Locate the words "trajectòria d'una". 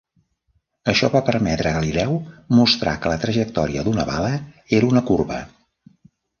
3.27-4.09